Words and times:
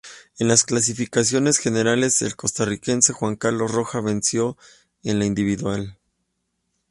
En 0.39 0.47
las 0.47 0.63
clasificaciones 0.63 1.59
generales, 1.59 2.23
el 2.23 2.35
costarricense 2.35 3.13
Juan 3.13 3.35
Carlos 3.35 3.71
Rojas 3.71 4.03
venció 4.03 4.57
en 5.03 5.19
la 5.19 5.25
individual. 5.27 5.99